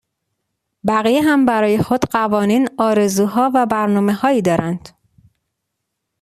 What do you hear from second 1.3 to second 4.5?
برای خود قوانین، آرزوها و برنامه هایی